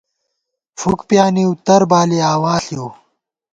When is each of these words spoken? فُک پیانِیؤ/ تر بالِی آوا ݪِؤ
فُک 0.79 0.99
پیانِیؤ/ 1.07 1.51
تر 1.65 1.81
بالِی 1.89 2.19
آوا 2.33 2.53
ݪِؤ 2.65 2.89